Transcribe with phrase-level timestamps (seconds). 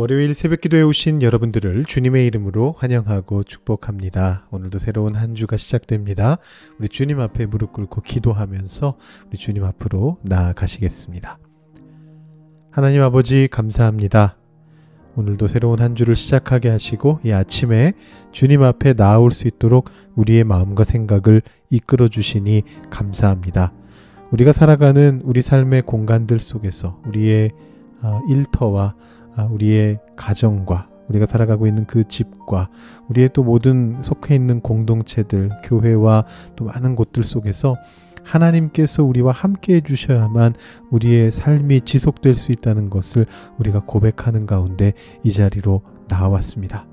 [0.00, 4.46] 월요일 새벽 기도에 오신 여러분들을 주님의 이름으로 환영하고 축복합니다.
[4.50, 6.38] 오늘도 새로운 한 주가 시작됩니다.
[6.78, 8.96] 우리 주님 앞에 무릎 꿇고 기도하면서
[9.28, 11.38] 우리 주님 앞으로 나아가시겠습니다.
[12.70, 14.38] 하나님 아버지 감사합니다.
[15.16, 17.92] 오늘도 새로운 한 주를 시작하게 하시고 이 아침에
[18.32, 23.74] 주님 앞에 나아올 수 있도록 우리의 마음과 생각을 이끌어 주시니 감사합니다.
[24.30, 27.50] 우리가 살아가는 우리 삶의 공간들 속에서 우리의
[28.00, 29.09] 어, 일터와 아,
[29.50, 32.70] 우리의 가정과 우리가 살아가고 있는 그 집과
[33.08, 36.24] 우리의 또 모든 속해 있는 공동체들, 교회와
[36.56, 37.76] 또 많은 곳들 속에서
[38.22, 40.54] 하나님께서 우리와 함께 해주셔야만
[40.90, 43.26] 우리의 삶이 지속될 수 있다는 것을
[43.58, 44.92] 우리가 고백하는 가운데
[45.24, 46.89] 이 자리로 나왔습니다.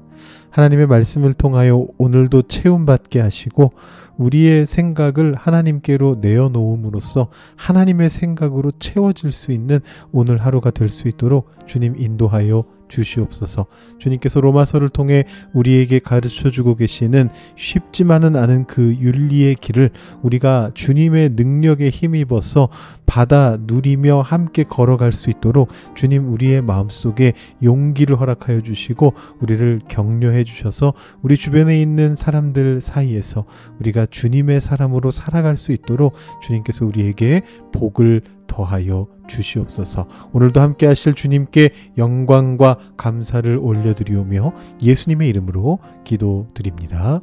[0.50, 3.74] 하나님의 말씀을 통하여 오늘도 체험받게 하시고
[4.18, 9.80] 우리의 생각을 하나님께로 내어놓음으로써 하나님의 생각으로 채워질 수 있는
[10.12, 13.66] 오늘 하루가 될 수 있도록 주님 인도하여 주시옵소서.
[14.00, 21.90] 주님께서 로마서를 통해 우리에게 가르쳐 주고 계시는 쉽지만은 않은 그 윤리의 길을 우리가 주님의 능력에
[21.90, 22.70] 힘입어서
[23.06, 30.94] 받아 누리며 함께 걸어갈 수 있도록 주님 우리의 마음속에 용기를 허락하여 주시고 우리를 격려해 주셔서
[31.22, 33.46] 우리 주변에 있는 사람들 사이에서
[33.80, 38.22] 우리가 주님의 사람으로 살아갈 수 있도록 주님께서 우리에게 복을
[38.58, 40.08] 더하여 주시옵소서.
[40.34, 47.22] 오늘도 함께 하실 주님께 영광과 감사를 올려드리오며 예수님의 이름으로 기도드립니다.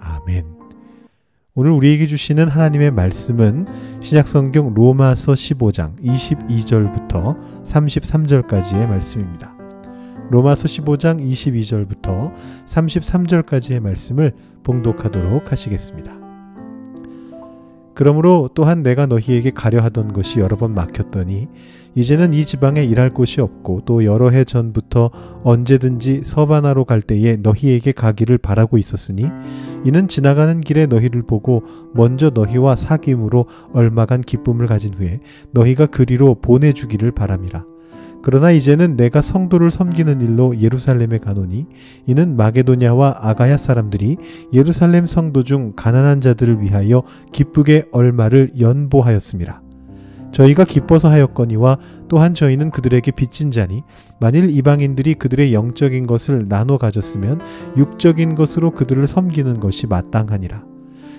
[0.00, 0.46] 아멘.
[1.54, 3.66] 오늘 우리에게 주시는 하나님의 말씀은
[4.00, 9.54] 신약성경 로마서 15장 22절부터 33절까지의 말씀입니다.
[10.30, 12.34] 로마서 15장 22절부터
[12.66, 14.32] 33절까지의 말씀을
[14.64, 16.23] 봉독하도록 하시겠습니다.
[17.94, 21.48] 그러므로 또한 내가 너희에게 가려 하던 것이 여러 번 막혔더니
[21.94, 25.10] 이제는 이 지방에 일할 곳이 없고 또 여러 해 전부터
[25.44, 29.26] 언제든지 서바나로 갈 때에 너희에게 가기를 바라고 있었으니
[29.84, 31.62] 이는 지나가는 길에 너희를 보고
[31.92, 35.20] 먼저 너희와 사귐으로 얼마간 기쁨을 가진 후에
[35.52, 37.73] 너희가 그리로 보내주기를 바람이라.
[38.24, 41.66] 그러나 이제는 내가 성도를 섬기는 일로 예루살렘에 가노니
[42.06, 44.16] 이는 마게도냐와 아가야 사람들이
[44.50, 47.02] 예루살렘 성도 중 가난한 자들을 위하여
[47.32, 49.60] 기쁘게 얼마를 연보하였습니다.
[50.32, 51.76] 저희가 기뻐서 하였거니와
[52.08, 53.82] 또한 저희는 그들에게 빚진 자니
[54.18, 57.42] 만일 이방인들이 그들의 영적인 것을 나눠 가졌으면
[57.76, 60.64] 육적인 것으로 그들을 섬기는 것이 마땅하니라.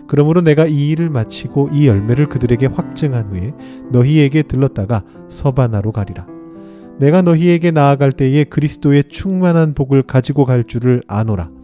[0.07, 3.53] 그러므로 내가 이 일을 마치고 이 열매를 그들에게 확증한 후에
[3.91, 6.34] 너희에게 들렀다가 서바나로 가리라.
[6.97, 11.54] 내가 너희에게 나아갈 때에 그리스도의 충만한 복을 가지고 갈 줄을 아노라.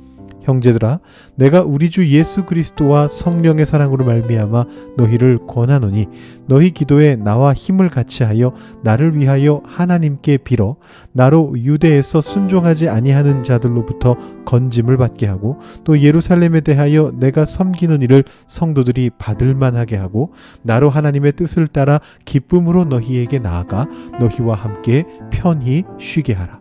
[0.41, 0.99] 형제들아
[1.35, 4.65] 내가 우리 주 예수 그리스도와 성령의 사랑으로 말미암아
[4.97, 6.07] 너희를 권하노니
[6.47, 8.53] 너희 기도에 나와 힘을 같이하여
[8.83, 10.75] 나를 위하여 하나님께 빌어
[11.11, 14.15] 나로 유대에서 순종하지 아니하는 자들로부터
[14.45, 21.33] 건짐을 받게 하고 또 예루살렘에 대하여 내가 섬기는 일을 성도들이 받을 만하게 하고 나로 하나님의
[21.33, 23.87] 뜻을 따라 기쁨으로 너희에게 나아가
[24.19, 26.59] 너희와 함께 편히 쉬게 하라.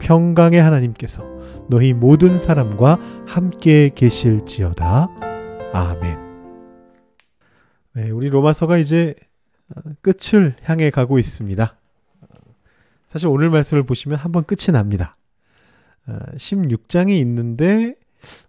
[0.00, 1.29] 평강의 하나님께서
[1.70, 2.98] 너희 모든 사람과
[3.28, 5.08] 함께 계실지어다.
[5.72, 6.18] 아멘.
[7.92, 9.14] 네, 우리 로마서가 이제
[9.68, 11.76] 어, 끝을 향해 가고 있습니다.
[13.06, 15.12] 사실 오늘 말씀을 보시면 한번 끝이 납니다.
[16.08, 17.94] 16장이 어, 있는데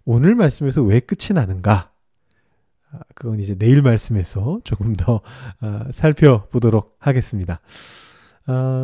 [0.04, 1.92] 오늘 말씀에서 왜 끝이 나는가?
[2.90, 5.20] 아, 그건 이제 내일 말씀에서 조금 더
[5.60, 7.60] 어, 살펴보도록 하겠습니다.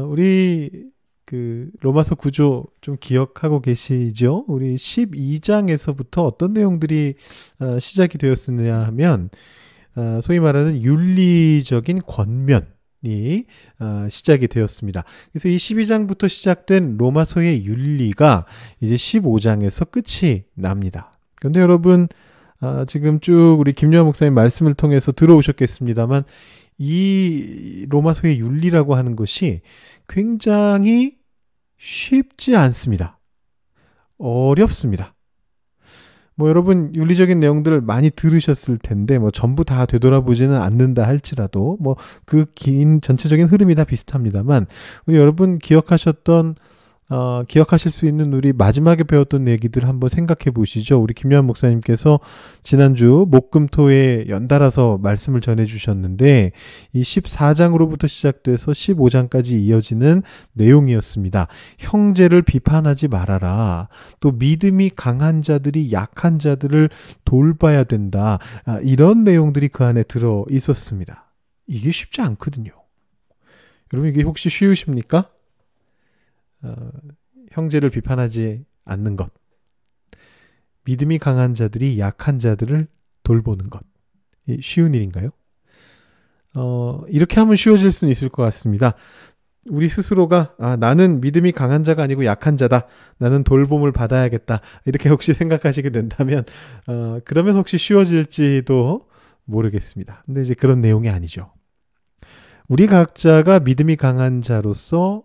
[0.09, 0.93] 우리
[1.29, 4.47] 그 로마서 구조 좀 기억하고 계시죠?
[4.49, 7.17] 우리 12장에서부터 어떤 내용들이
[7.59, 9.29] 어, 시작이 되었느냐 하면
[9.95, 13.45] 어, 소위 말하는 윤리적인 권면이
[13.79, 15.05] 어, 시작이 되었습니다.
[15.31, 18.47] 그래서 이 12장부터 시작된 로마서의 윤리가
[18.81, 21.13] 이제 15장에서 끝이 납니다.
[21.35, 22.09] 그런데 여러분
[22.61, 26.25] 아, 지금 쭉 우리 김여한 목사님 말씀을 통해서 들어오셨겠습니다만
[26.79, 29.61] 이 로마서의 윤리라고 하는 것이
[30.09, 31.18] 굉장히
[31.79, 33.19] 쉽지 않습니다.
[34.19, 35.15] 어렵습니다.
[36.35, 41.97] 뭐 여러분 윤리적인 내용들을 많이 들으셨을 텐데 뭐 전부 다 되돌아보지는 않는다 할지라도 뭐
[42.27, 44.67] 그 긴 전체적인 흐름이 다 비슷합니다만
[45.07, 46.55] 우리 여러분 기억하셨던
[47.11, 51.01] 어, 기억하실 수 있는 우리 마지막에 배웠던 얘기들 한번 생각해 보시죠.
[51.01, 52.21] 우리 김요한 목사님께서
[52.63, 56.53] 지난주 목금토에 연달아서 말씀을 전해 주셨는데
[56.93, 60.23] 이 14장으로부터 시작돼서 15장까지 이어지는
[60.53, 61.49] 내용이었습니다.
[61.79, 63.89] 형제를 비판하지 말아라.
[64.21, 66.91] 또 믿음이 강한 자들이 약한 자들을
[67.25, 68.39] 돌봐야 된다.
[68.67, 71.33] 아, 이런 내용들이 그 안에 들어 있었습니다.
[71.67, 72.73] 이게 쉽지 않거든요.
[73.95, 75.31] 여러분 이게 혹시 쉬우십니까?
[76.63, 76.91] 어,
[77.53, 79.33] 형제를 비판하지 않는 것.
[80.85, 82.87] 믿음이 강한 자들이 약한 자들을
[83.23, 83.83] 돌보는 것.
[84.61, 85.31] 쉬운 일인가요?
[86.55, 88.95] 어, 이렇게 하면 쉬워질 수는 있을 것 같습니다.
[89.69, 92.87] 우리 스스로가 아, 나는 믿음이 강한 자가 아니고 약한 자다.
[93.19, 94.61] 나는 돌봄을 받아야겠다.
[94.87, 96.45] 이렇게 혹시 생각하시게 된다면
[96.87, 99.07] 어, 그러면 혹시 쉬워질지도
[99.45, 100.23] 모르겠습니다.
[100.27, 101.53] 근데 이제 그런 내용이 아니죠.
[102.69, 105.25] 우리 각자가 믿음이 강한 자로서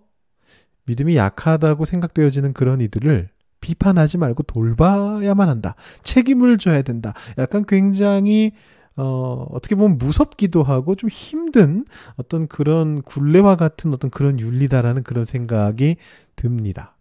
[0.85, 3.29] 믿음이 약하다고 생각되어지는 그런 이들을
[3.61, 5.75] 비판하지 말고 돌봐야만 한다.
[6.03, 7.13] 책임을 져야 된다.
[7.37, 8.51] 약간 굉장히
[8.95, 11.85] 어, 어떻게 보면 무섭기도 하고 좀 힘든
[12.15, 15.95] 어떤 그런 굴레와 같은 어떤 그런 윤리다라는 그런 생각이
[16.35, 16.95] 듭니다.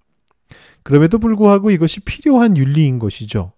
[0.82, 3.52] 그럼에도 불구하고 이것이 필요한 윤리인 것이죠.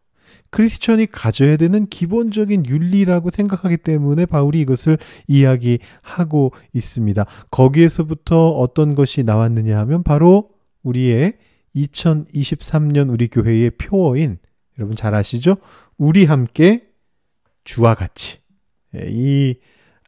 [0.54, 7.26] 크리스천이 가져야 되는 기본적인 윤리라고 생각하기 때문에 바울이 이것을 이야기하고 있습니다.
[7.50, 10.50] 거기에서부터 어떤 것이 나왔느냐 하면 바로
[10.84, 11.38] 우리의
[11.74, 14.38] 2023년 우리 교회의 표어인
[14.78, 15.56] 여러분 잘 아시죠?
[15.98, 16.84] 우리 함께
[17.64, 18.38] 주와 같이
[18.94, 19.56] 예, 이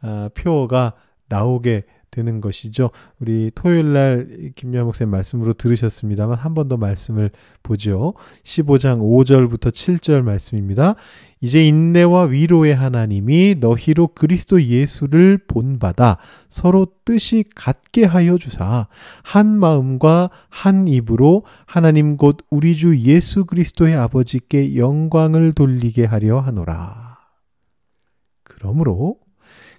[0.01, 0.93] 아, 표어가
[1.29, 2.91] 나오게 되는 것이죠.
[3.21, 7.31] 우리 토요일 날 김여한 목사님 말씀으로 들으셨습니다만 한 번 더 말씀을
[7.63, 8.15] 보죠.
[8.43, 10.97] 15장 5절부터 7절 말씀입니다.
[11.43, 16.17] 이제 인내와 위로의 하나님이 너희로 그리스도 예수를 본받아
[16.49, 18.89] 서로 뜻이 같게 하여 주사
[19.23, 27.19] 한 마음과 한 입으로 하나님 곧 우리 주 예수 그리스도의 아버지께 영광을 돌리게 하려 하노라.
[28.43, 29.19] 그러므로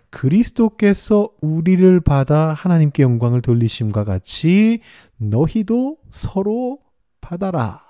[0.10, 4.80] 그리스도께서 우리를 받아 하나님께 영광을 돌리심과 같이
[5.18, 6.80] 너희도 서로
[7.22, 7.82] 받아라.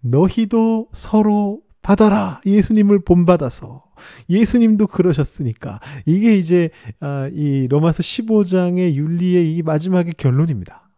[0.00, 2.40] 너희도 서로 받아라.
[2.46, 3.84] 예수님을 본받아서.
[4.28, 5.80] 예수님도 그러셨으니까.
[6.06, 6.70] 이게 이제
[7.00, 10.90] 아, 이 로마서 15장의 윤리의 이 마지막의 결론입니다.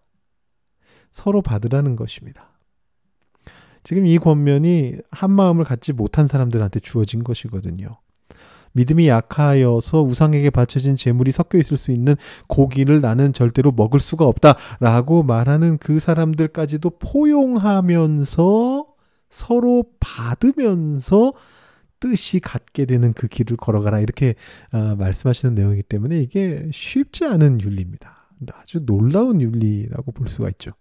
[1.11, 2.51] 서로 받으라는 것입니다.
[3.83, 7.99] 지금 이 권면이 한 마음을 갖지 못한 사람들한테 주어진 것이거든요.
[8.75, 12.17] 믿음이 약하여서 우상에게 바쳐진 재물이 섞여 있을 수 있는
[12.49, 18.87] 고기를 나는 절대로 먹을 수가 없다라고 말하는 그 사람들까지도 포용하면서
[19.31, 21.33] 서로 받으면서
[22.01, 24.35] 뜻이 같게 되는 그 길을 걸어가라 이렇게
[24.73, 28.29] 어, 말씀하시는 내용이기 때문에 이게 쉽지 않은 윤리입니다.
[28.53, 30.73] 아주 놀라운 윤리라고 볼 수가 있죠.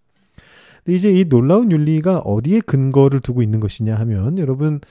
[0.84, 4.82] 근데 이제 이 놀라운 윤리가 어디에 근거를 두고 있는 것이냐 하면 여러분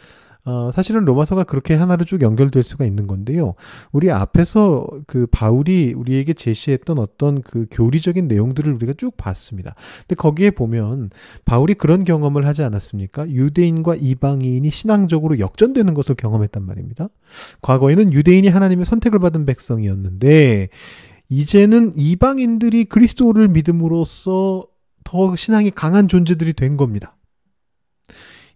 [0.45, 3.55] 어, 사실은 로마서가 그렇게 하나로 쭉 연결될 수가 있는 건데요.
[3.93, 9.77] 우리 앞에서 그 바울이 우리에게 제시했던 어떤 그 교리적인 내용들을 우리가 쭉 봤습니다.
[10.01, 11.11] 근데 거기에 보면
[11.45, 13.29] 바울이 그런 경험을 하지 않았습니까?
[13.31, 17.09] 유대인과 이방인이 신앙적으로 역전되는 것을 경험했단 말입니다.
[17.61, 20.71] 과거에는 유대인이 하나님의 선택을 받은 백성이었는데
[21.29, 24.67] 이제는 이방인들이 그리스도를 믿음으로써
[25.05, 27.17] 더 신앙이 강한 존재들이 된 겁니다.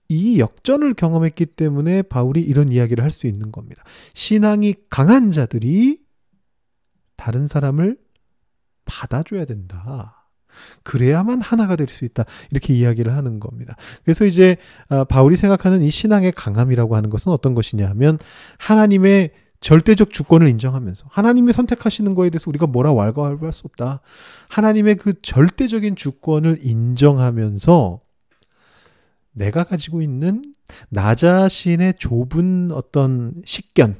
[0.08, 3.82] 이 역전을 경험했기 때문에 바울이 이런 이야기를 할 수 있는 겁니다.
[4.14, 6.00] 신앙이 강한 자들이
[7.16, 7.96] 다른 사람을
[8.84, 10.28] 받아줘야 된다.
[10.84, 12.24] 그래야만 하나가 될 수 있다.
[12.50, 13.76] 이렇게 이야기를 하는 겁니다.
[14.04, 14.56] 그래서 이제
[14.88, 18.18] 아, 바울이 생각하는 이 신앙의 강함이라고 하는 것은 어떤 것이냐 하면
[18.58, 24.00] 하나님의 절대적 주권을 인정하면서 하나님이 선택하시는 거에 대해서 우리가 뭐라 왈가왈부할 수 없다.
[24.48, 28.00] 하나님의 그 절대적인 주권을 인정하면서
[29.36, 30.42] 내가 가지고 있는
[30.88, 33.96] 나 자신의 좁은 어떤 식견,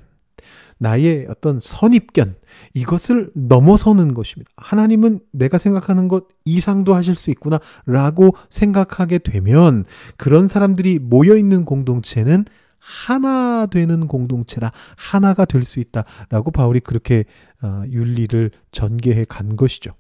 [0.79, 2.37] 나의 어떤 선입견,
[2.75, 4.51] 이것을 넘어서는 것입니다.
[4.57, 9.85] 하나님은 내가 생각하는 것 이상도 하실 수 있구나, 라고 생각하게 되면
[10.17, 12.47] 그런 사람들이 모여있는 공동체는
[12.79, 14.73] 하나 되는 공동체다.
[14.97, 16.05] 하나가 될 수 있다.
[16.31, 17.25] 라고 바울이 그렇게
[17.63, 19.93] 어, 윤리를 전개해 간 것이죠.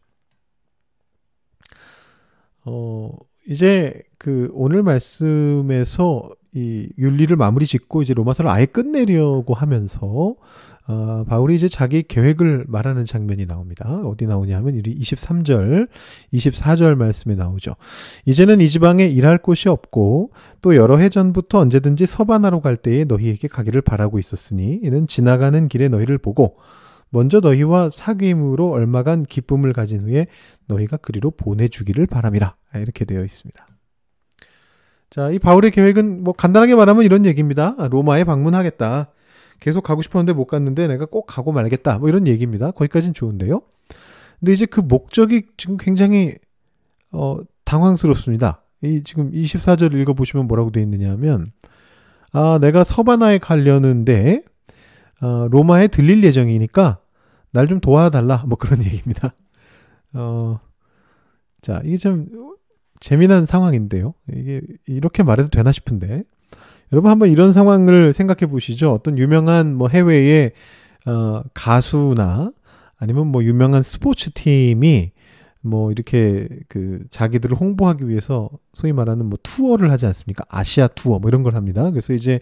[2.64, 3.10] 어,
[3.48, 10.36] 이제 그 오늘 말씀에서 이 윤리를 마무리 짓고 이제 로마서를 아예 끝내려고 하면서
[10.88, 14.02] 어, 바울이 이제 자기 계획을 말하는 장면이 나옵니다.
[14.04, 15.88] 어디 나오냐 하면 이 23절,
[16.32, 17.74] 24절 말씀에 나오죠.
[18.24, 20.30] 이제는 이 지방에 일할 곳이 없고
[20.62, 25.88] 또 여러 해 전부터 언제든지 서바나로 갈 때에 너희에게 가기를 바라고 있었으니 이는 지나가는 길에
[25.88, 26.56] 너희를 보고
[27.10, 30.26] 먼저 너희와 사귐으로 얼마간 기쁨을 가진 후에
[30.66, 32.56] 너희가 그리로 보내주기를 바람이라.
[32.74, 33.66] 이렇게 되어 있습니다.
[35.10, 37.74] 자, 이 바울의 계획은 뭐 간단하게 말하면 이런 얘기입니다.
[37.90, 39.12] 로마에 방문하겠다.
[39.60, 41.98] 계속 가고 싶었는데 못 갔는데 내가 꼭 가고 말겠다.
[41.98, 42.70] 뭐 이런 얘기입니다.
[42.72, 43.62] 거기까지는 좋은데요.
[44.40, 46.34] 근데 이제 그 목적이 지금 굉장히
[47.10, 48.62] 어, 당황스럽습니다.
[48.82, 51.52] 이 지금 24절 읽어보시면 뭐라고 되어 있느냐 하면
[52.32, 54.42] 아, 내가 서바나에 가려는데
[55.20, 56.98] 어, 로마에 들릴 예정이니까
[57.52, 58.44] 날 좀 도와달라.
[58.46, 59.34] 뭐 그런 얘기입니다.
[60.12, 60.58] 어,
[61.62, 62.28] 자, 이게 좀
[63.00, 64.14] 재미난 상황인데요.
[64.32, 66.22] 이게 이렇게 말해도 되나 싶은데
[66.92, 68.92] 여러분 한번 이런 상황을 생각해 보시죠.
[68.92, 70.52] 어떤 유명한 뭐 해외의
[71.06, 72.52] 어, 가수나
[72.98, 75.12] 아니면 뭐 유명한 스포츠 팀이
[75.60, 80.44] 뭐 이렇게 그 자기들을 홍보하기 위해서 소위 말하는 뭐 투어를 하지 않습니까?
[80.48, 81.90] 아시아 투어 뭐 이런 걸 합니다.
[81.90, 82.40] 그래서 이제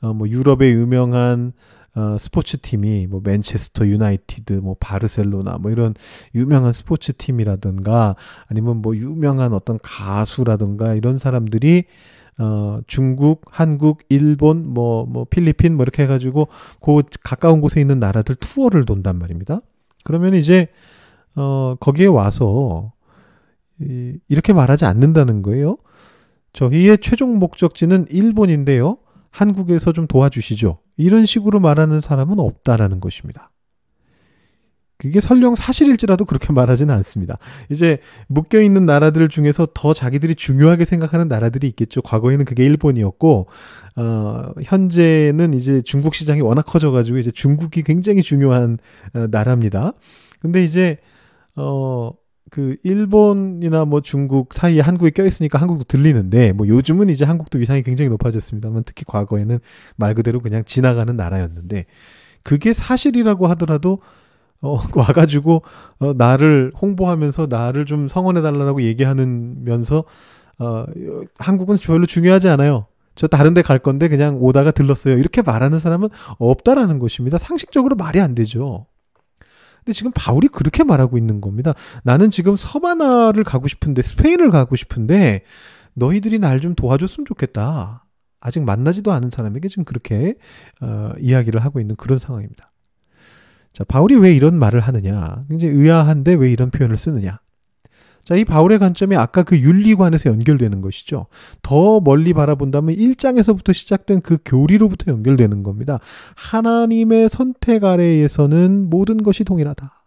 [0.00, 1.52] 어 뭐 유럽의 유명한
[1.98, 5.94] 어 스포츠 팀이 뭐 맨체스터 유나이티드 뭐 바르셀로나 뭐 이런
[6.32, 8.14] 유명한 스포츠 팀이라든가
[8.46, 11.84] 아니면 뭐 유명한 어떤 가수라든가 이런 사람들이
[12.40, 16.46] 어, 중국, 한국, 일본, 뭐, 뭐, 필리핀, 뭐, 이렇게 해가지고,
[16.80, 19.60] 그 가까운 곳에 있는 나라들 투어를 돈단 말입니다.
[20.04, 20.68] 그러면 이제,
[21.34, 22.92] 어, 거기에 와서,
[23.80, 25.78] 이, 이렇게 말하지 않는다는 거예요.
[26.52, 28.98] 저희의 최종 목적지는 일본인데요.
[29.38, 30.78] 한국에서 좀 도와주시죠.
[30.96, 33.52] 이런 식으로 말하는 사람은 없다라는 것입니다.
[34.96, 37.38] 그게 설령 사실일지라도 그렇게 말하지는 않습니다.
[37.70, 42.02] 이제 묶여 있는 나라들 중에서 더 자기들이 중요하게 생각하는 나라들이 있겠죠.
[42.02, 43.46] 과거에는 그게 일본이었고
[43.94, 48.78] 어 현재는 이제 중국 시장이 워낙 커져 가지고 이제 중국이 굉장히 중요한
[49.14, 49.92] 어, 나라입니다.
[50.40, 50.98] 근데 이제
[51.54, 52.10] 어
[52.50, 57.82] 그 일본이나 뭐 중국 사이에 한국이 껴 있으니까 한국도 들리는데 뭐 요즘은 이제 한국도 위상이
[57.82, 59.58] 굉장히 높아졌습니다만 특히 과거에는
[59.96, 61.86] 말 그대로 그냥 지나가는 나라였는데
[62.44, 64.00] 그게 사실이라고 하더라도
[64.62, 65.62] 어, 와가지고,
[66.00, 70.04] 어, 나를 홍보하면서 나를 좀 성원해 달라고 얘기하면서,
[70.58, 70.86] 어,
[71.38, 72.86] 한국은 별로 중요하지 않아요.
[73.14, 75.18] 저 다른 데 갈 건데 그냥 오다가 들렀어요.
[75.18, 77.38] 이렇게 말하는 사람은 없다라는 것입니다.
[77.38, 78.87] 상식적으로 말이 안 되죠.
[79.88, 81.72] 근데 지금 바울이 그렇게 말하고 있는 겁니다.
[82.04, 85.44] 나는 지금 서바나를 가고 싶은데, 스페인을 가고 싶은데,
[85.94, 88.04] 너희들이 날 좀 도와줬으면 좋겠다.
[88.38, 90.34] 아직 만나지도 않은 사람에게 지금 그렇게,
[90.82, 92.70] 어, 이야기를 하고 있는 그런 상황입니다.
[93.72, 95.46] 자, 바울이 왜 이런 말을 하느냐?
[95.48, 97.40] 굉장히 의아한데 왜 이런 표현을 쓰느냐?
[98.28, 101.28] 자, 이 바울의 관점이 아까 그 윤리관에서 연결되는 것이죠.
[101.62, 105.98] 더 멀리 바라본다면 1장에서부터 시작된 그 교리로부터 연결되는 겁니다.
[106.34, 110.04] 하나님의 선택 아래에서는 모든 것이 동일하다.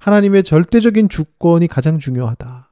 [0.00, 2.68] 하나님의 절대적인 주권이 가장 중요하다.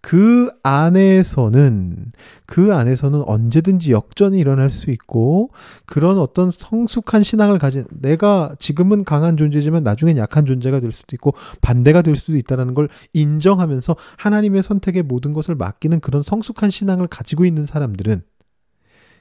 [0.00, 2.12] 그 안에서는
[2.46, 5.50] 그 안에서는 언제든지 역전이 일어날 수 있고
[5.86, 11.32] 그런 어떤 성숙한 신앙을 가진 내가 지금은 강한 존재지만 나중엔 약한 존재가 될 수도 있고
[11.60, 17.44] 반대가 될 수도 있다라는 걸 인정하면서 하나님의 선택에 모든 것을 맡기는 그런 성숙한 신앙을 가지고
[17.44, 18.22] 있는 사람들은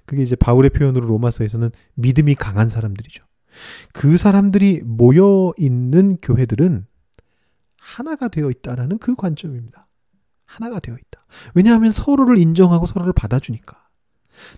[0.05, 3.23] 그게 이제 바울의 표현으로 로마서에서는 믿음이 강한 사람들이죠.
[3.93, 6.85] 그 사람들이 모여 있는 교회들은
[7.77, 9.87] 하나가 되어 있다라는 그 관점입니다.
[10.55, 11.25] 하나가 되어 있다.
[11.53, 13.77] 왜냐하면 서로를 인정하고 서로를 받아주니까.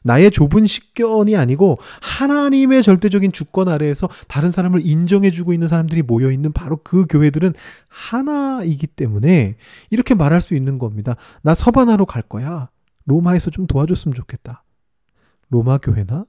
[0.03, 6.53] 나의 좁은 식견이 아니고 하나님의 절대적인 주권 아래에서 다른 사람을 인정해주고 있는 사람들이 모여 있는
[6.53, 7.53] 바로 그 교회들은
[7.89, 9.57] 하나이기 때문에
[9.89, 11.15] 이렇게 말할 수 있는 겁니다.
[11.41, 12.69] 나 서바나로 갈 거야.
[13.05, 14.63] 로마에서 좀 도와줬으면 좋겠다.
[15.49, 16.25] 로마 교회나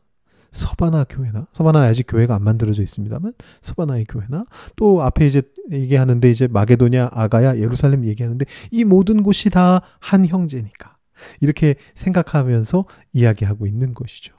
[0.55, 4.47] 서바나 교회나 서바나 아직 교회가 안 만들어져 있습니다만 서바나의 교회나
[4.77, 10.97] 또 앞에 이제 얘기하는데 이제 마게도냐 아가야 예루살렘 얘기하는데 이 모든 곳이 다 한 형제니까
[11.41, 14.35] 이렇게 생각하면서 이야기하고 있는 것이죠.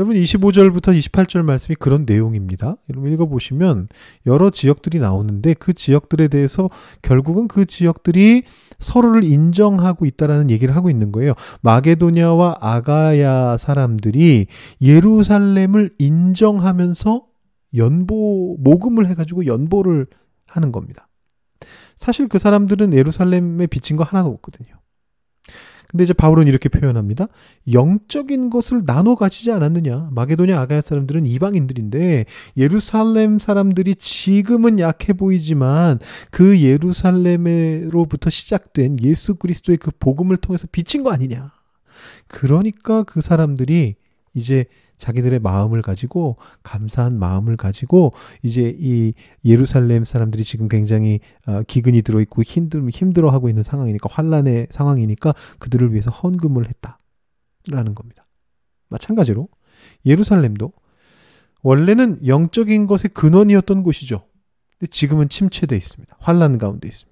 [0.00, 2.76] 여러분 25절부터 28절 말씀이 그런 내용입니다.
[2.88, 3.88] 여러분 읽어보시면
[4.24, 6.70] 여러 지역들이 나오는데 그 지역들에 대해서
[7.02, 8.44] 결국은 그 지역들이
[8.78, 11.34] 서로를 인정하고 있다라는 얘기를 하고 있는 거예요.
[11.60, 14.46] 마게도냐와 아가야 사람들이
[14.80, 17.26] 예루살렘을 인정하면서
[17.76, 20.06] 연보 모금을 해가지고 연보를
[20.46, 21.08] 하는 겁니다.
[21.96, 24.79] 사실 그 사람들은 예루살렘에 비친 거 하나도 없거든요.
[25.90, 27.26] 근데 이제 바울은 이렇게 표현합니다.
[27.72, 30.10] 영적인 것을 나눠 가지지 않았느냐.
[30.12, 35.98] 마게도냐 아가야 사람들은 이방인들인데 예루살렘 사람들이 지금은 약해 보이지만
[36.30, 41.50] 그 예루살렘으로부터 시작된 예수 그리스도의 그 복음을 통해서 비친 거 아니냐.
[42.28, 43.96] 그러니까 그 사람들이
[44.34, 44.66] 이제
[45.00, 49.12] 자기들의 마음을 가지고 감사한 마음을 가지고 이제 이
[49.44, 55.34] 예루살렘 사람들이 지금 굉장히 어, 기근이 들어 있고 힘들 힘들어 하고 있는 상황이니까 환란의 상황이니까
[55.58, 56.66] 그들을 위해서 헌금을
[57.64, 58.26] 했다라는 겁니다.
[58.90, 59.48] 마찬가지로
[60.06, 60.72] 예루살렘도
[61.62, 64.26] 원래는 영적인 것의 근원이었던 곳이죠.
[64.78, 66.16] 근데 지금은 침체돼 있습니다.
[66.20, 67.10] 환란 가운데 있습니다.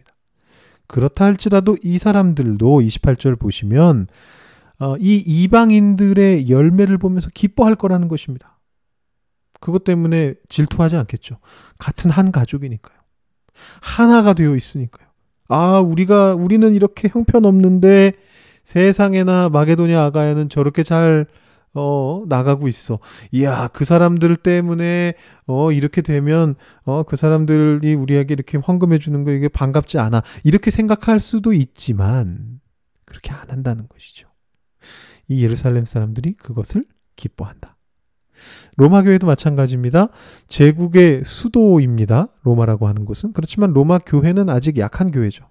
[0.87, 4.09] 그렇다 할지라도 이 사람들도 28절 보시면
[4.81, 8.59] 어, 이 이방인들의 열매를 보면서 기뻐할 거라는 것입니다.
[9.61, 11.39] 그것 때문에 질투하지 않겠죠.
[11.79, 12.97] 같은 한 가족이니까요.
[13.81, 15.09] 하나가 되어 있으니까요.
[15.49, 18.13] 아, 우리가 우리는 이렇게 형편없는데
[18.65, 21.27] 세상에나 마게도냐 아가야는 저렇게 잘
[21.75, 22.99] 어, 나가고 있어.
[23.31, 25.15] 이야, 그 사람들 때문에,
[25.47, 30.23] 어, 이렇게 되면, 어, 그 사람들이 우리에게 이렇게 헌금해 주는 거 이게 반갑지 않아.
[30.45, 32.61] 이렇게 생각할 수도 있지만,
[33.05, 34.28] 그렇게 안 한다는 것이죠.
[35.29, 36.85] 이 예루살렘 사람들이 그것을
[37.17, 37.77] 기뻐한다.
[38.77, 40.09] 로마 교회도 마찬가지입니다.
[40.47, 42.29] 제국의 수도입니다.
[42.43, 43.33] 로마라고 하는 곳은.
[43.33, 45.45] 그렇지만 로마 교회는 아직 약한 교회죠.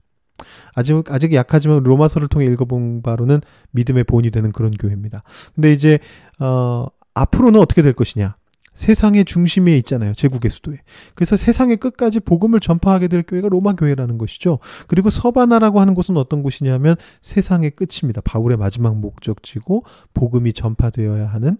[0.73, 3.41] 아직 아직 약하지만 로마서를 통해 읽어본 바로는
[3.71, 5.23] 믿음의 본이 되는 그런 교회입니다.
[5.55, 5.99] 근데 이제
[6.39, 8.35] 어 앞으로는 어떻게 될 것이냐?
[8.77, 10.13] 세상의 중심에 있잖아요.
[10.13, 10.75] 제국의 수도에.
[11.15, 14.59] 그래서 세상의 끝까지 복음을 전파하게 될 교회가 로마 교회라는 것이죠.
[14.87, 18.21] 그리고 서바나라고 하는 곳은 어떤 곳이냐면 세상의 끝입니다.
[18.21, 21.57] 바울의 마지막 목적지고 복음이 전파되어야 하는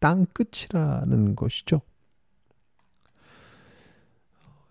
[0.00, 1.82] 땅 끝이라는 것이죠.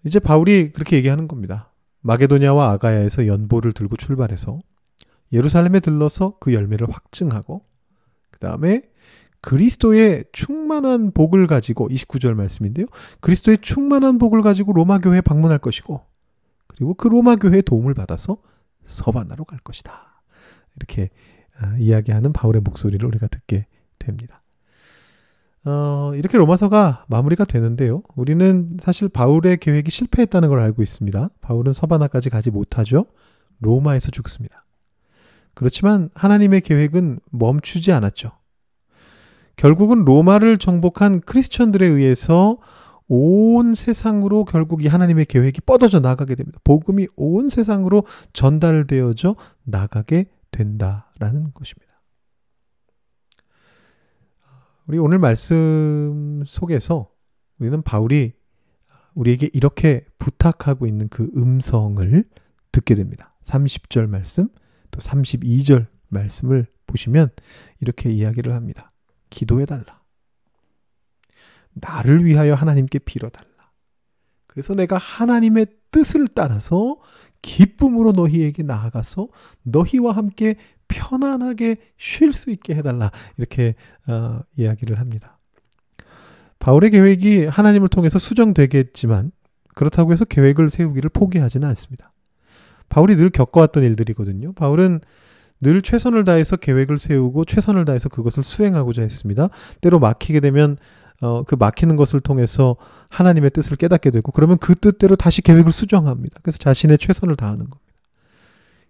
[0.04, 1.72] 이제 바울이 그렇게 얘기하는 겁니다.
[2.02, 4.60] 마게도냐와 아가야에서 연보를 들고 출발해서
[5.32, 7.64] 예루살렘에 들러서 그 열매를 확증하고
[8.32, 8.82] 그 다음에
[9.44, 12.86] 그리스도의 충만한 복을 가지고 29절 말씀인데요.
[13.20, 16.02] 그리스도의 충만한 복을 가지고 로마 교회에 방문할 것이고
[16.68, 18.38] 그리고 그 로마 교회의 도움을 받아서
[18.86, 20.24] 서바나로 갈 것이다.
[20.78, 21.10] 이렇게
[21.60, 23.68] 아, 이야기하는 바울의 목소리를 우리가 듣게
[24.00, 24.42] 됩니다.
[25.66, 28.02] 어, 이렇게 로마서가 마무리가 되는데요.
[28.16, 31.30] 우리는 사실 바울의 계획이 실패했다는 걸 알고 있습니다.
[31.42, 33.08] 바울은 서바나까지 가지 못하죠.
[33.60, 34.64] 로마에서 죽습니다.
[35.54, 38.32] 그렇지만 하나님의 계획은 멈추지 않았죠.
[39.56, 42.58] 결국은 로마를 정복한 크리스천들에 의해서
[43.08, 46.60] 온 세상으로 결국 이 하나님의 계획이 뻗어져 나가게 됩니다.
[46.64, 51.94] 복음이 온 세상으로 전달되어져 나가게 된다라는 것입니다.
[54.88, 57.10] 우리 오늘 말씀 속에서
[57.60, 58.34] 우리는 바울이
[59.16, 62.24] 우리에게 이렇게 부탁하고 있는 그 음성을
[62.72, 63.36] 듣게 됩니다.
[63.44, 64.50] 30절 말씀,
[64.92, 67.30] 또 32절 말씀을 보시면
[67.80, 68.93] 이렇게 이야기를 합니다.
[69.34, 70.02] 기도해달라.
[71.74, 73.48] 나를 위하여 하나님께 빌어달라.
[74.46, 76.98] 그래서 내가 하나님의 뜻을 따라서
[77.42, 79.28] 기쁨으로 너희에게 나아가서
[79.64, 80.56] 너희와 함께
[80.88, 83.12] 편안하게 쉴 수 있게 해달라.
[83.38, 83.74] 이렇게
[84.08, 85.40] 어, 이야기를 합니다.
[86.60, 89.32] 바울의 계획이 하나님을 통해서 수정되겠지만
[89.74, 92.14] 그렇다고 해서 계획을 세우기를 포기하지는 않습니다.
[92.90, 94.54] 바울이 늘 겪어왔던 일들이거든요.
[94.54, 95.02] 바울은
[95.64, 99.50] 늘 최선을 다해서 계획을 세우고 최선을 다해서 그것을 수행하고자 했습니다.
[99.82, 100.78] 때로 막히게 되면
[101.22, 102.76] 어, 그 막히는 것을 통해서
[103.10, 106.40] 하나님의 뜻을 깨닫게 되고 그러면 그 뜻대로 다시 계획을 수정합니다.
[106.44, 107.80] 그래서 자신의 최선을 다하는 겁니다.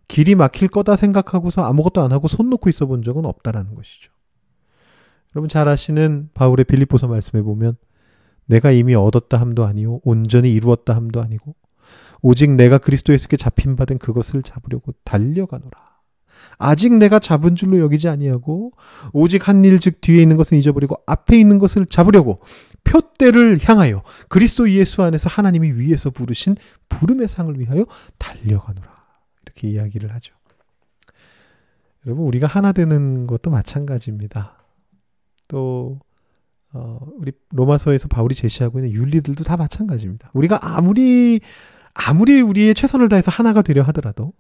[0.08, 4.12] 길이 막힐 거다 생각하고서 아무것도 안 하고 손 놓고 있어 본 적은 없다라는 것이죠.
[5.36, 7.78] 여러분 잘 아시는 바울의 빌립보서 말씀에 보면
[8.46, 11.56] 내가 이미 얻었다 함도 아니요 온전히 이루었다 함도 아니고
[12.22, 15.93] 오직 내가 그리스도 예수께 잡힌 바 된 그것을 잡으려고 달려가노라.
[16.58, 18.72] 아직 내가 잡은 줄로 여기지 아니하고
[19.12, 22.40] 오직 한 일 즉 뒤에 있는 것은 잊어버리고 앞에 있는 것을 잡으려고
[22.84, 26.56] 표대를 향하여 그리스도 예수 안에서 하나님이 위에서 부르신
[26.90, 27.86] 부름의 상을 위하여
[28.18, 28.88] 달려가노라.
[29.44, 30.34] 이렇게 이야기를 하죠.
[32.06, 34.58] 여러분 우리가 하나 되는 것도 마찬가지입니다.
[35.48, 36.00] 또
[36.74, 40.32] 어, 우리 로마서에서 바울이 제시하고 있는 윤리들도 다 마찬가지입니다.
[40.34, 41.40] 우리가 아무리
[41.94, 44.34] 아무리 우리의 최선을 다해서 하나가 되려 하더라도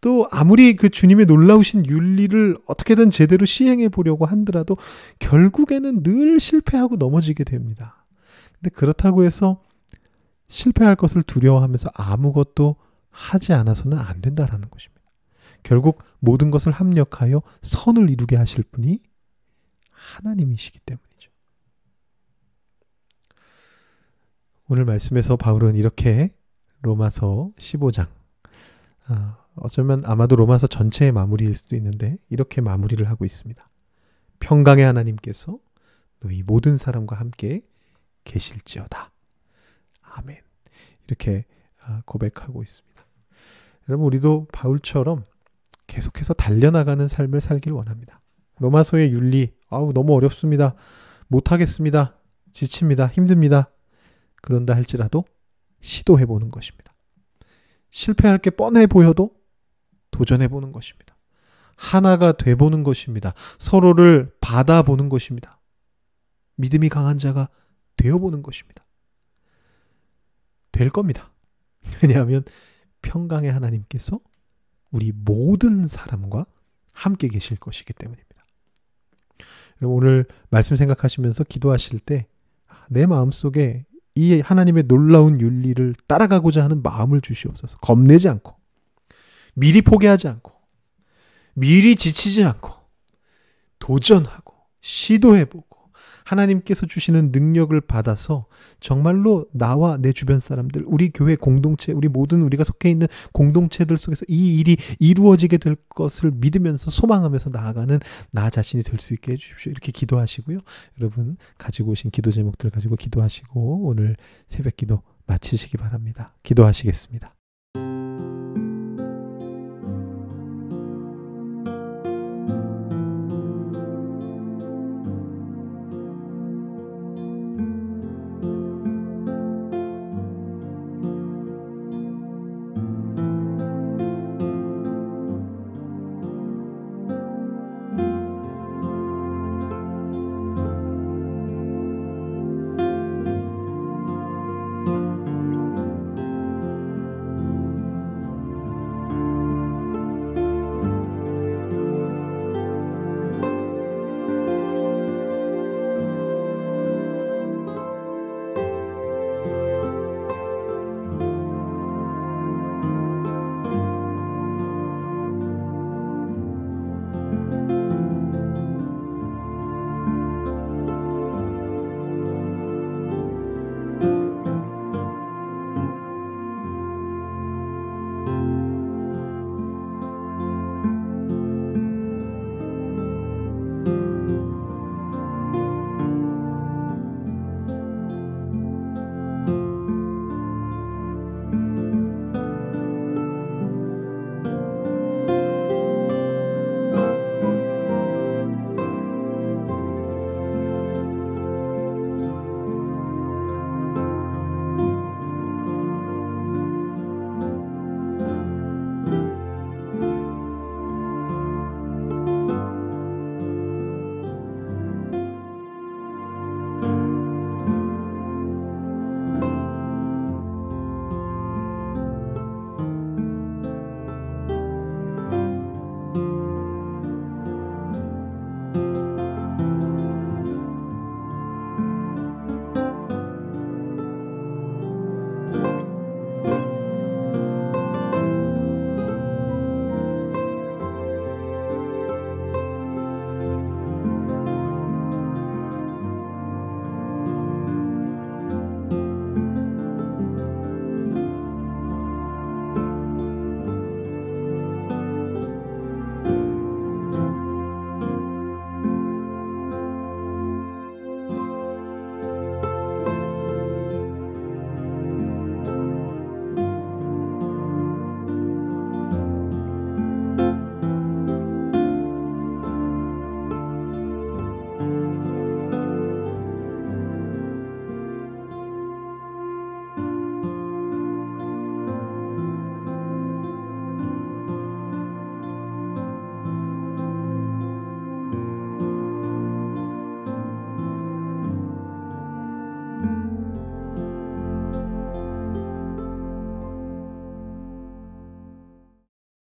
[0.00, 4.76] 또 아무리 그 주님의 놀라우신 윤리를 어떻게든 제대로 시행해 보려고 한더라도
[5.18, 8.04] 결국에는 늘 실패하고 넘어지게 됩니다.
[8.54, 9.62] 근데 그렇다고 해서
[10.48, 12.76] 실패할 것을 두려워하면서 아무것도
[13.10, 15.02] 하지 않아서는 안 된다라는 것입니다.
[15.62, 19.00] 결국 모든 것을 합력하여 선을 이루게 하실 분이
[19.90, 21.30] 하나님이시기 때문이죠.
[24.68, 26.34] 오늘 말씀에서 바울은 이렇게
[26.82, 28.08] 로마서 15장
[29.06, 33.68] 아, 어쩌면 아마도 로마서 전체의 마무리일 수도 있는데 이렇게 마무리를 하고 있습니다.
[34.40, 35.58] 평강의 하나님께서
[36.20, 37.62] 너희 모든 사람과 함께
[38.24, 39.12] 계실지어다.
[40.02, 40.38] 아멘.
[41.06, 41.44] 이렇게
[41.82, 43.04] 아, 고백하고 있습니다.
[43.88, 45.24] 여러분 우리도 바울처럼
[45.86, 48.20] 계속해서 달려나가는 삶을 살길 원합니다.
[48.58, 50.74] 로마서의 윤리 아우 너무 어렵습니다.
[51.28, 52.16] 못하겠습니다.
[52.52, 53.08] 지칩니다.
[53.08, 53.70] 힘듭니다.
[54.36, 55.24] 그런다 할지라도
[55.80, 56.94] 시도해 보는 것입니다.
[57.90, 59.43] 실패할 게 뻔해 보여도
[60.14, 61.16] 도전해 보는 것입니다.
[61.76, 63.34] 하나가 돼 보는 것입니다.
[63.58, 65.60] 서로를 받아보는 것입니다.
[66.56, 67.48] 믿음이 강한 자가
[67.96, 68.84] 되어 보는 것입니다.
[70.72, 71.32] 될 겁니다.
[72.02, 72.44] 왜냐하면
[73.02, 74.20] 평강의 하나님께서
[74.90, 76.46] 우리 모든 사람과
[76.92, 78.44] 함께 계실 것이기 때문입니다.
[79.82, 82.28] 오늘 말씀 생각하시면서 기도하실 때
[82.88, 87.78] 내 마음속에 이 하나님의 놀라운 윤리를 따라가고자 하는 마음을 주시옵소서.
[87.78, 88.54] 겁내지 않고
[89.54, 90.52] 미리 포기하지 않고
[91.54, 92.72] 미리 지치지 않고
[93.78, 95.74] 도전하고 시도해보고
[96.24, 98.46] 하나님께서 주시는 능력을 받아서
[98.80, 104.24] 정말로 나와 내 주변 사람들, 우리 교회 공동체, 우리 모든 우리가 속해 있는 공동체들 속에서
[104.28, 109.70] 이 일이 이루어지게 될 것을 믿으면서 소망하면서 나아가는 나 자신이 될 수 있게 해주십시오.
[109.70, 110.60] 이렇게 기도하시고요.
[110.98, 114.16] 여러분 가지고 오신 기도 제목들 가지고 기도하시고 오늘
[114.48, 116.34] 새벽 기도 마치시기 바랍니다.
[116.42, 117.34] 기도하시겠습니다.